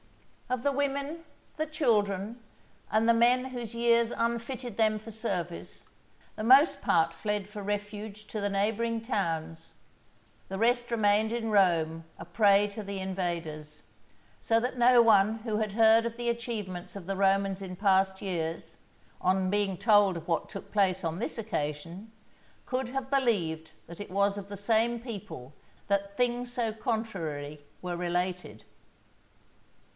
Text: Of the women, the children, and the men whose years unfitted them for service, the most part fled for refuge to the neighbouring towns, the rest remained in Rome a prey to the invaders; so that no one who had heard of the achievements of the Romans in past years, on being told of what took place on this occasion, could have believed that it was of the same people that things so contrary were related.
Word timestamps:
Of 0.49 0.63
the 0.63 0.71
women, 0.71 1.23
the 1.57 1.67
children, 1.67 2.39
and 2.91 3.07
the 3.07 3.13
men 3.13 3.45
whose 3.45 3.75
years 3.75 4.11
unfitted 4.11 4.75
them 4.75 4.97
for 4.99 5.11
service, 5.11 5.85
the 6.35 6.43
most 6.43 6.81
part 6.81 7.13
fled 7.13 7.47
for 7.47 7.61
refuge 7.63 8.25
to 8.27 8.41
the 8.41 8.49
neighbouring 8.49 8.99
towns, 8.99 9.71
the 10.49 10.57
rest 10.57 10.89
remained 10.91 11.31
in 11.31 11.51
Rome 11.51 12.03
a 12.17 12.25
prey 12.25 12.67
to 12.69 12.83
the 12.83 12.99
invaders; 12.99 13.83
so 14.41 14.59
that 14.59 14.77
no 14.77 15.01
one 15.03 15.35
who 15.45 15.57
had 15.57 15.73
heard 15.73 16.05
of 16.05 16.17
the 16.17 16.29
achievements 16.29 16.95
of 16.97 17.05
the 17.05 17.15
Romans 17.15 17.61
in 17.61 17.75
past 17.75 18.21
years, 18.23 18.77
on 19.21 19.51
being 19.51 19.77
told 19.77 20.17
of 20.17 20.27
what 20.27 20.49
took 20.49 20.71
place 20.73 21.03
on 21.05 21.19
this 21.19 21.37
occasion, 21.37 22.11
could 22.65 22.89
have 22.89 23.09
believed 23.11 23.69
that 23.85 24.01
it 24.01 24.11
was 24.11 24.35
of 24.37 24.49
the 24.49 24.57
same 24.57 24.99
people 24.99 25.53
that 25.87 26.17
things 26.17 26.51
so 26.51 26.73
contrary 26.73 27.61
were 27.83 27.95
related. 27.95 28.65